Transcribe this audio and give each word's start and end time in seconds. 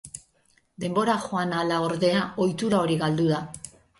Denbora 0.83 1.17
joan 1.25 1.53
ahala, 1.57 1.77
ordea, 1.89 2.23
ohitura 2.45 2.83
hori 2.87 2.99
galdu 3.05 3.31
da. 3.35 3.45